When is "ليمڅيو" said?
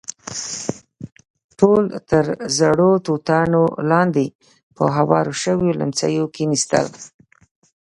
5.79-6.25